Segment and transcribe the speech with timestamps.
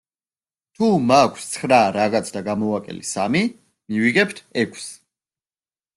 [0.77, 3.45] თუ მაქვს ცხრა რაღაც და გამოვაკელი სამი,
[3.93, 4.93] მივიღებთ ექვს.